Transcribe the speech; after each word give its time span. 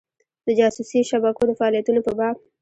د 0.45 0.47
جاسوسي 0.59 0.99
شبکو 1.09 1.41
د 1.47 1.51
فعالیتونو 1.59 1.99
په 2.07 2.11
باب. 2.19 2.35